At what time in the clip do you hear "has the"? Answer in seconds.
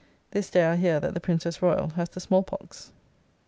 1.91-2.19